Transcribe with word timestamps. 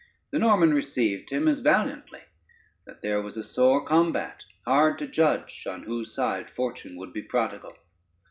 The 0.31 0.39
Norman 0.39 0.73
received 0.73 1.29
him 1.29 1.47
as 1.47 1.59
valiantly, 1.59 2.21
that 2.87 3.03
there 3.03 3.21
was 3.21 3.37
a 3.37 3.43
sore 3.43 3.85
combat, 3.85 4.43
hard 4.65 4.97
to 4.97 5.05
judge 5.05 5.67
on 5.69 5.83
whose 5.83 6.11
side 6.15 6.49
fortune 6.49 6.97
would 6.97 7.13
be 7.13 7.21
prodigal. 7.21 7.75